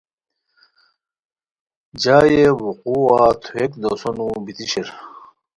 جائے 2.01 2.41
وقوعا 2.63 3.23
تھوویک 3.43 3.71
دوسونو 3.81 4.25
بیتی 4.43 4.65
شیر 4.71 4.87